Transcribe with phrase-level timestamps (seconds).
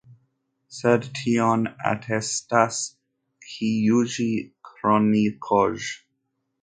[0.75, 2.79] Sed tion atestas
[3.51, 4.27] ĉiuj
[4.71, 5.71] kronikoj.